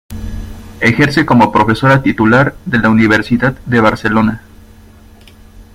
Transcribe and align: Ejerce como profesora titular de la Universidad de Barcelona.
Ejerce 0.79 1.27
como 1.27 1.51
profesora 1.51 2.01
titular 2.01 2.55
de 2.65 2.79
la 2.79 2.89
Universidad 2.89 3.59
de 3.67 3.79
Barcelona. 3.81 4.41